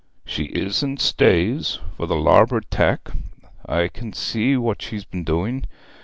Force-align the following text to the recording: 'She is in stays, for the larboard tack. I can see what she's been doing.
'She 0.25 0.45
is 0.45 0.81
in 0.81 0.97
stays, 0.97 1.77
for 1.95 2.07
the 2.07 2.15
larboard 2.15 2.65
tack. 2.71 3.09
I 3.67 3.87
can 3.87 4.13
see 4.13 4.57
what 4.57 4.81
she's 4.81 5.05
been 5.05 5.23
doing. 5.23 5.67